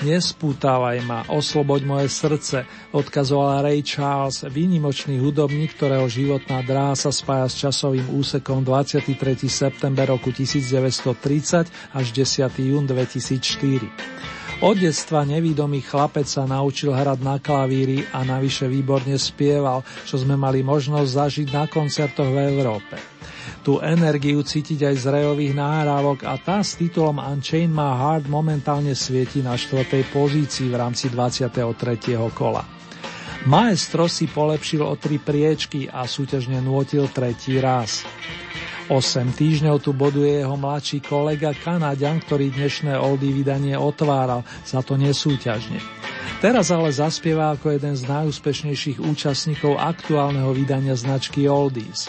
[0.00, 7.44] Nespútavaj ma, osloboď moje srdce, odkazovala Ray Charles, výnimočný hudobník, ktorého životná dráha sa spája
[7.52, 9.12] s časovým úsekom 23.
[9.44, 12.48] september roku 1930 až 10.
[12.64, 14.64] jún 2004.
[14.64, 20.32] Od detstva nevídomý chlapec sa naučil hrať na klavíri a navyše výborne spieval, čo sme
[20.32, 22.96] mali možnosť zažiť na koncertoch v Európe.
[23.60, 28.96] Tú energiu cítiť aj z rejových nahrávok a tá s titulom Unchain My Heart momentálne
[28.96, 31.60] svieti na štvrtej pozícii v rámci 23.
[32.32, 32.64] kola.
[33.44, 38.04] Maestro si polepšil o tri priečky a súťažne nôtil tretí raz.
[38.88, 44.96] 8 týždňov tu boduje jeho mladší kolega Kanaďan, ktorý dnešné oldy vydanie otváral, za to
[44.96, 45.78] nesúťažne.
[46.40, 52.08] Teraz ale zaspieva ako jeden z najúspešnejších účastníkov aktuálneho vydania značky Oldies.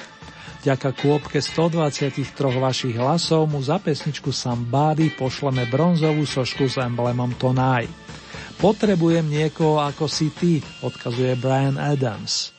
[0.62, 7.90] Vďaka kôpke 123 vašich hlasov mu za pesničku Somebody pošleme bronzovú sošku s emblemom Tonaj.
[8.62, 12.51] Potrebujem niekoho ako si ty, odkazuje Brian Adams.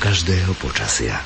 [0.00, 1.20] Každého počasia.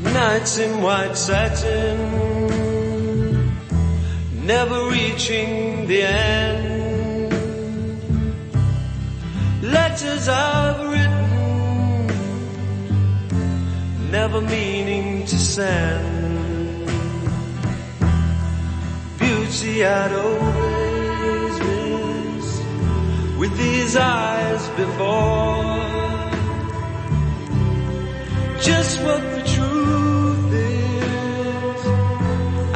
[0.00, 2.00] Nights in white satin,
[4.32, 6.64] never reaching the end.
[9.62, 10.93] Letters I've
[14.20, 16.86] never meaning to send.
[19.18, 22.48] Beauty I'd always miss
[23.40, 25.64] with these eyes before.
[28.68, 31.80] Just what the truth is,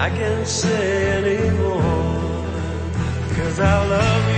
[0.07, 0.87] I can't say
[1.19, 2.03] anymore,
[3.37, 4.38] cause I love you.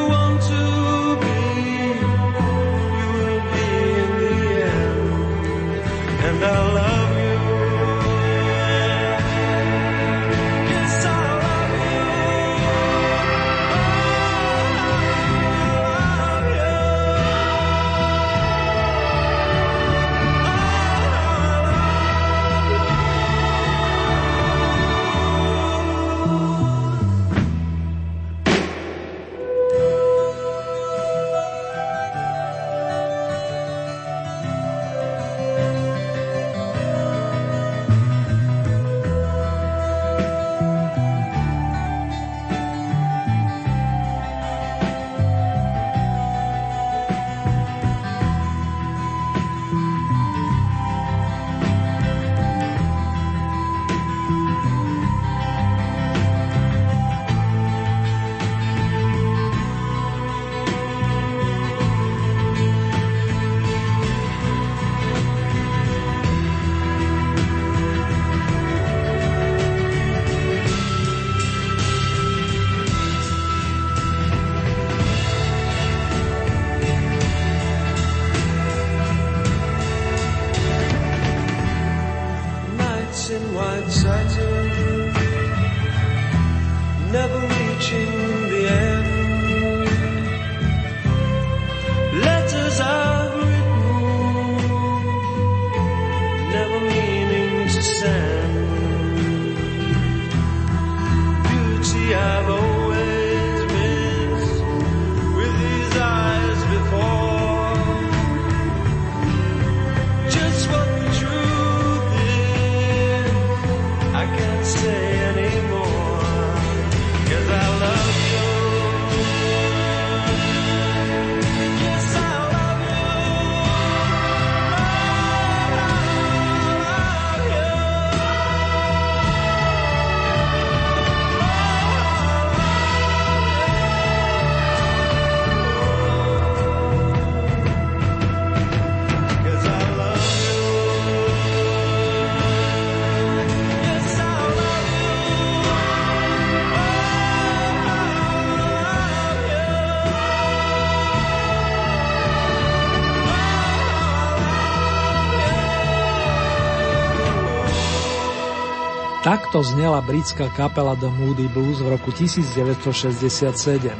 [159.21, 163.93] Takto znela britská kapela The Moody Blues v roku 1967.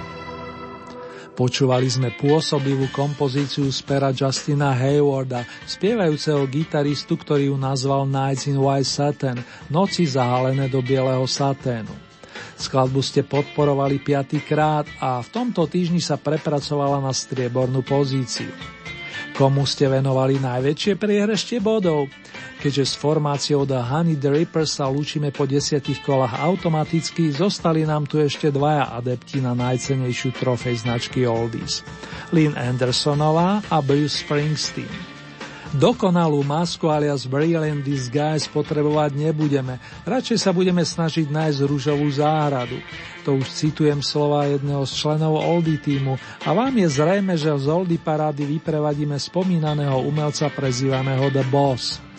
[1.37, 8.57] Počúvali sme pôsobivú kompozíciu z pera Justina Haywarda, spievajúceho gitaristu, ktorý ju nazval Nights in
[8.57, 9.37] White Satin,
[9.69, 11.93] noci zahalené do bieleho saténu.
[12.57, 18.49] Skladbu ste podporovali piatýkrát a v tomto týždni sa prepracovala na striebornú pozíciu.
[19.37, 22.09] Komu ste venovali najväčšie priehreštie bodov?
[22.61, 28.21] Keďže s formáciou The Honey the sa lúčime po desiatich kolách automaticky, zostali nám tu
[28.21, 31.81] ešte dvaja adepti na najcenejšiu trofej značky Oldies.
[32.29, 34.93] Lynn Andersonová a Bruce Springsteen.
[35.73, 42.77] Dokonalú masku alias Brilliant Disguise potrebovať nebudeme, radšej sa budeme snažiť nájsť rúžovú záhradu.
[43.25, 47.67] To už citujem slova jedného z členov Oldy týmu a vám je zrejme, že z
[47.71, 52.10] Oldy parády vyprevadíme spomínaného umelca prezývaného The Boss.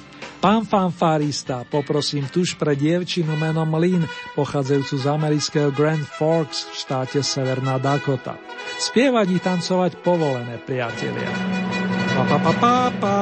[0.42, 4.02] Pán fanfárista, poprosím tuž pre dievčinu menom Lynn,
[4.34, 8.34] pochádzajúcu z amerického Grand Forks v štáte Severná Dakota.
[8.74, 11.30] Spievať i tancovať povolené, priatelia.
[12.18, 13.16] Pa, pa, pa, pa, pa.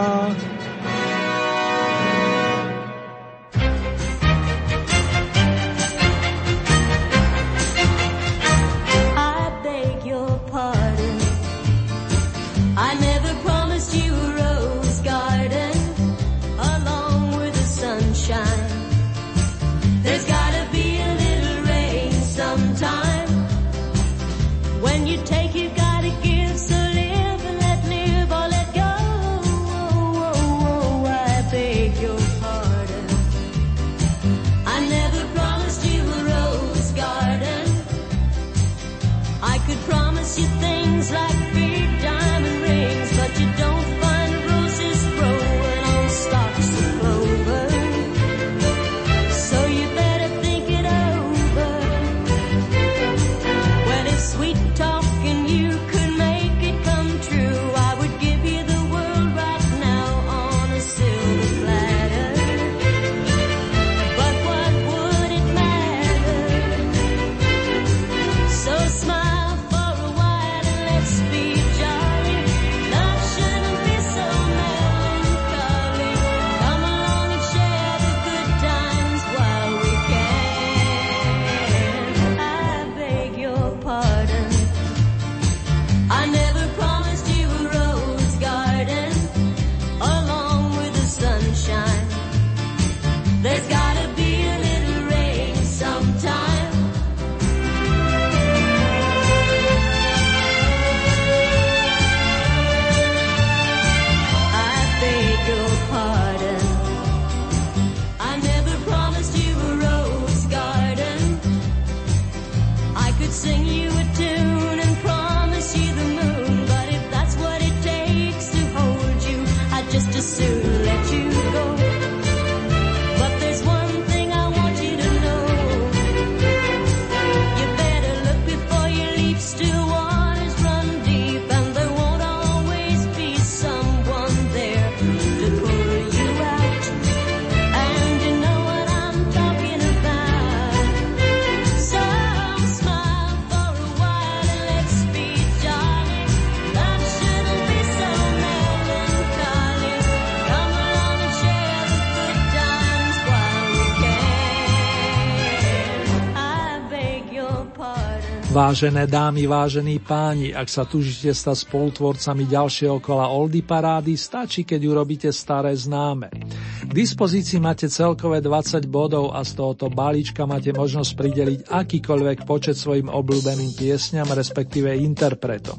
[158.51, 164.91] Vážené dámy, vážení páni, ak sa tužite stať spolutvorcami ďalšieho kola Oldy Parády, stačí, keď
[164.91, 166.35] urobíte staré známe.
[166.83, 172.75] K dispozícii máte celkové 20 bodov a z tohoto balíčka máte možnosť prideliť akýkoľvek počet
[172.75, 175.79] svojim obľúbeným piesňam, respektíve interpretom.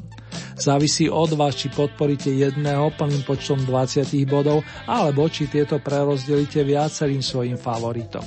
[0.56, 7.20] Závisí od vás, či podporíte jedného plným počtom 20 bodov, alebo či tieto prerozdelíte viacerým
[7.20, 8.24] svojim favoritom.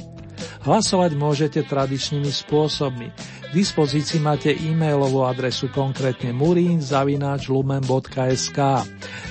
[0.66, 8.60] Hlasovať môžete tradičnými spôsobmi dispozícii máte e-mailovú adresu konkrétne murin.lumen.sk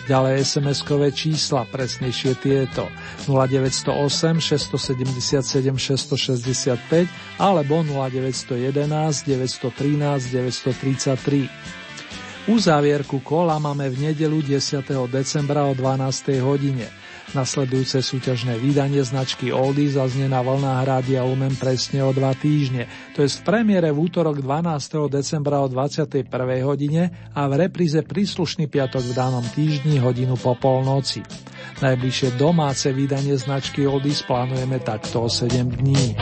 [0.05, 2.88] Ďalej SMS-kové čísla, presnejšie tieto
[3.28, 7.05] 0908 677 665
[7.36, 12.48] alebo 0911 913 933.
[12.48, 14.84] Uzávierku kola máme v nedelu 10.
[15.09, 16.40] decembra o 12.
[16.40, 17.03] hodine.
[17.35, 23.27] Nasledujúce súťažné vydanie značky Oldy zaznie na vlnách Rádia Lumen presne o dva týždne, to
[23.27, 25.11] je v premiére v útorok 12.
[25.11, 26.31] decembra o 21.
[26.62, 31.27] hodine a v repríze príslušný piatok v danom týždni hodinu po polnoci.
[31.82, 36.15] Najbližšie domáce vydanie značky Oldy plánujeme takto o 7 dní.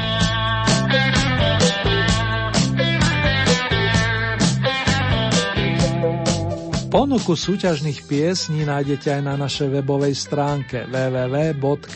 [6.93, 11.89] Ponuku súťažných piesní nájdete aj na našej webovej stránke www.lumen.sk.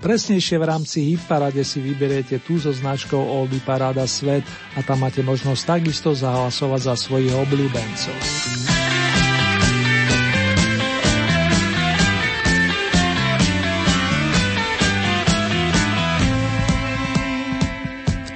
[0.00, 5.20] Presnejšie v rámci Hitparade si vyberiete tú so značkou Oldy Parada Svet a tam máte
[5.20, 8.65] možnosť takisto zahlasovať za svojich obľúbencov.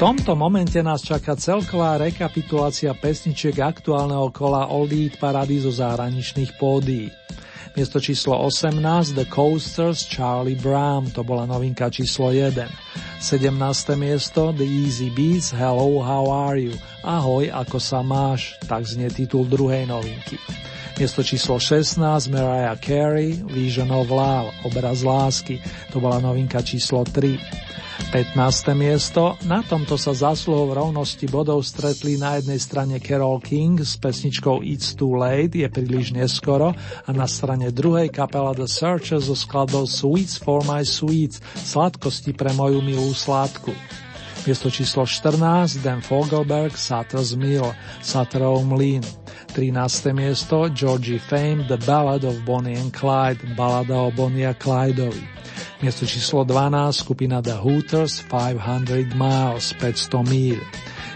[0.01, 7.13] Tomto momente nás čaká celková rekapitulácia pesničiek aktuálneho kola Oldie parady zo zahraničných pódií.
[7.77, 8.81] Miesto číslo 18
[9.13, 12.49] The Coasters Charlie Brown, to bola novinka číslo 1.
[13.21, 13.53] 17.
[14.01, 16.73] miesto The Easy Beats Hello How Are You,
[17.05, 20.41] Ahoj, ako sa máš, tak znie titul druhej novinky.
[20.97, 22.01] Miesto číslo 16
[22.33, 25.61] Mariah Carey Vision of Love, obraz lásky,
[25.93, 27.69] to bola novinka číslo 3.
[28.09, 28.73] 15.
[28.73, 34.65] miesto, na tomto sa zásluhou rovnosti bodov stretli na jednej strane Carol King s pesničkou
[34.65, 36.73] It's Too Late, je príliš neskoro,
[37.05, 42.57] a na strane druhej kapela The Searchers so skladbou Sweets for My Sweets, sladkosti pre
[42.57, 43.77] moju milú sládku.
[44.49, 49.05] Miesto číslo 14, Dan Fogelberg, Sutter's Mill, Sutterov mlín.
[49.53, 50.13] 13.
[50.13, 55.41] miesto, Georgie Fame, The Ballad of Bonnie and Clyde, balada o Bonnie a Clydeovi.
[55.81, 60.61] Miesto číslo 12 skupina The Hooters 500 Miles 500 míl.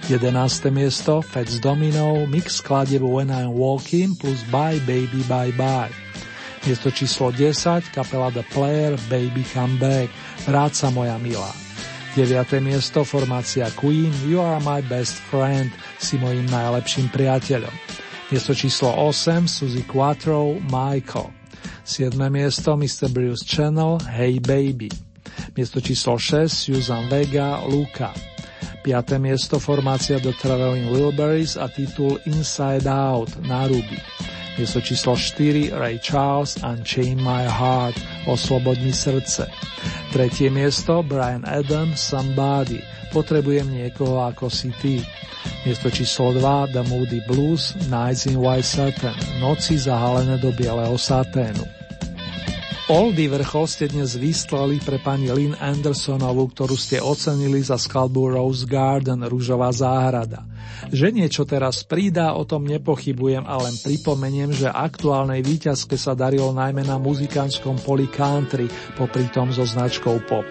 [0.08, 0.70] 11.
[0.72, 5.92] miesto Fats Domino mix skladieb When I'm Walking plus Bye Baby Bye Bye.
[6.64, 10.08] Miesto číslo 10 kapela The Player Baby Come Back
[10.48, 11.52] Vráca moja milá.
[12.16, 12.60] 9.
[12.60, 15.68] miesto formácia Queen You Are My Best Friend
[16.00, 18.03] si mojim najlepším priateľom.
[18.34, 21.30] Miesto číslo 8 Suzy Quattro Michael.
[21.86, 22.18] 7.
[22.34, 23.06] miesto Mr.
[23.06, 24.90] Bruce Channel Hey Baby.
[25.54, 28.10] Miesto číslo 6 Susan Vega Luca.
[28.82, 29.22] 5.
[29.22, 34.02] miesto formácia The Traveling Wilburys a titul Inside Out Ruby.
[34.58, 39.46] Miesto číslo 4 Ray Charles Unchain My Heart Oslobodni srdce.
[40.10, 42.82] Tretie miesto Brian Adams Somebody
[43.14, 44.98] Potrebujem niekoho ako si ty.
[45.62, 51.83] Miesto číslo 2 The Moody Blues Nights in White Satin Noci zahalené do bieleho saténu.
[52.84, 58.68] Oldy vrchol ste dnes vyslali pre pani Lynn Andersonovú, ktorú ste ocenili za skladbu Rose
[58.68, 60.44] Garden, Rúžová záhrada.
[60.92, 66.52] Že niečo teraz pridá, o tom nepochybujem a len pripomeniem, že aktuálnej výťazke sa darilo
[66.52, 68.68] najmä na muzikánskom poli country,
[69.00, 70.44] popri tom so značkou pop.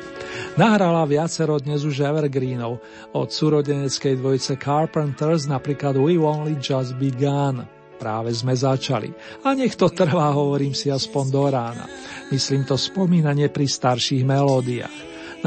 [0.58, 2.82] Nahrala viacero dnes už evergreenov,
[3.14, 7.83] od súrodeneckej dvojice Carpenters napríklad We Only Just Begun.
[8.04, 9.16] Práve sme začali.
[9.48, 11.88] A nech to trvá, hovorím si aspoň do rána.
[12.36, 14.98] Myslím to spomínanie pri starších melódiách.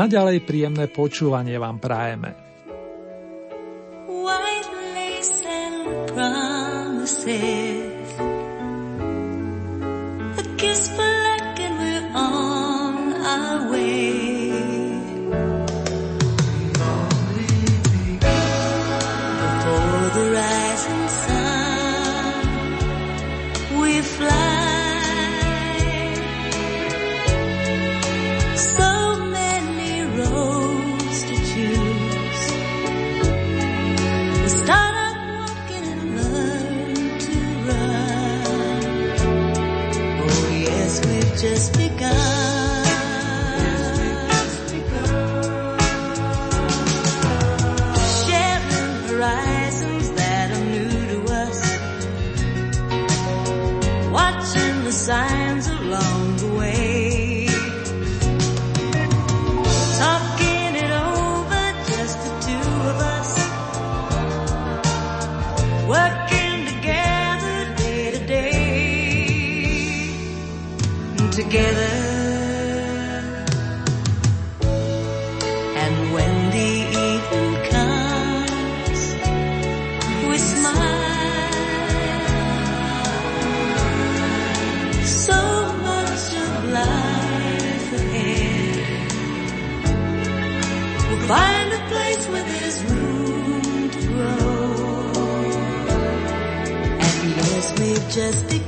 [0.01, 2.33] Naďalej príjemné počúvanie vám prajeme.
[4.09, 7.93] White lace and promises
[11.61, 14.36] and we're on our way
[71.57, 71.95] together.
[75.83, 76.73] And when the
[77.07, 79.01] evening comes,
[80.29, 81.55] we smile.
[85.25, 85.41] So
[85.89, 88.87] much of life ahead.
[91.09, 94.75] We'll find a place where there's room to grow.
[97.07, 98.66] And yes, we've just begun.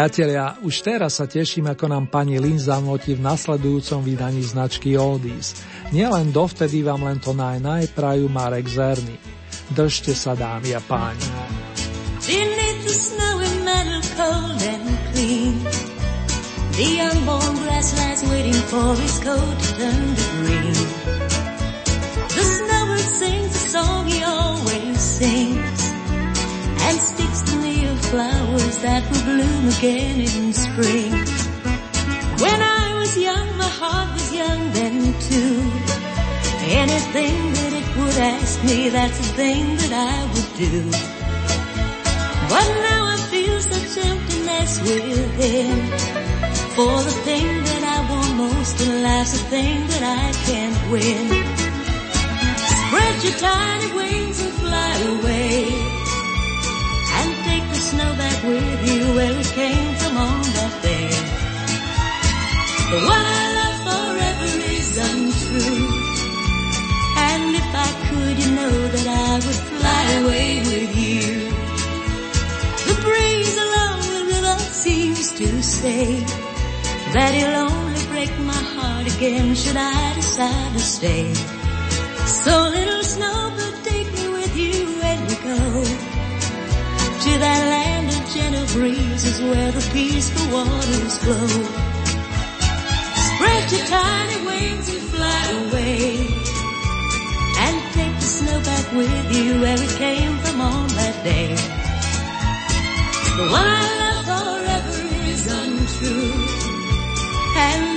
[0.00, 5.60] Priatelia, už teraz sa teším, ako nám pani Lin zanotí v nasledujúcom vydaní značky Oldies.
[5.92, 9.20] Nielen dovtedy vám len to naj najprajú Marek Zerny.
[9.68, 11.20] Držte sa, dámy a páni.
[16.80, 20.09] The unborn grass lies waiting for his coat to turn
[28.50, 31.12] flowers that will bloom again in spring
[32.42, 35.60] When I was young my heart was young then too
[36.62, 40.90] Anything that it would ask me that's the thing that I would do
[42.50, 45.86] but now I feel such emptiness within.
[46.74, 51.26] For the thing that I want most in life's the thing that I can't win.
[52.82, 55.99] Spread your tiny wings and fly away.
[58.44, 61.08] With you where it came from on that day.
[62.90, 65.86] The one I love forever is untrue.
[67.28, 71.50] And if I could, you know that I would fly away with you.
[72.88, 76.20] The breeze along the river seems to say
[77.14, 81.34] that he'll only break my heart again should I decide to stay.
[82.24, 85.84] So little snowbird, take me with you and you go
[87.24, 87.79] to that land
[88.72, 91.48] breezes where the peaceful waters flow.
[93.30, 96.26] Spread your tiny wings and fly away.
[97.64, 101.54] And take the snow back with you where it came from on that day.
[103.36, 106.32] The one I love forever is untrue.
[107.56, 107.89] And